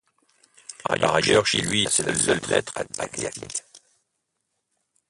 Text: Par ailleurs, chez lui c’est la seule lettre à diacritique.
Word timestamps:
Par 0.83 1.13
ailleurs, 1.15 1.45
chez 1.45 1.61
lui 1.61 1.85
c’est 1.91 2.01
la 2.07 2.15
seule 2.15 2.39
lettre 2.49 2.73
à 2.75 2.83
diacritique. 3.07 3.63